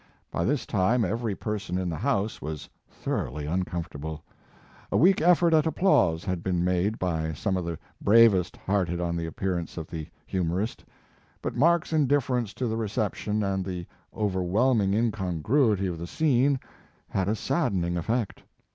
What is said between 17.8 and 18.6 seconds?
effect.